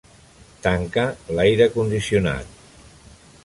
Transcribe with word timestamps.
Tanca 0.67 1.03
l'aire 1.39 1.69
condicionat. 1.77 2.59